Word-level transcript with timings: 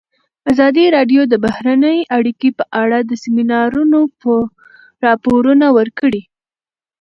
ازادي 0.51 0.85
راډیو 0.95 1.21
د 1.27 1.33
بهرنۍ 1.45 1.99
اړیکې 2.17 2.49
په 2.59 2.63
اړه 2.81 2.97
د 3.03 3.11
سیمینارونو 3.23 3.99
راپورونه 5.05 5.67
ورکړي. 5.77 6.21